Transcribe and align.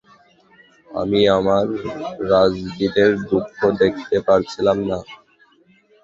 আমি 0.89 1.21
আমার 1.37 1.65
রাজবীরের 2.29 3.13
দুঃখ 3.29 3.49
দেখতে 3.81 4.17
পারছিলাম 4.27 4.77
না। 4.89 4.99